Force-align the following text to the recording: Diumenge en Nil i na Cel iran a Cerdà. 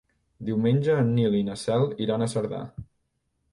Diumenge 0.45 0.95
en 1.01 1.11
Nil 1.19 1.37
i 1.41 1.43
na 1.51 1.59
Cel 1.65 1.87
iran 2.07 2.25
a 2.25 2.31
Cerdà. 2.35 2.65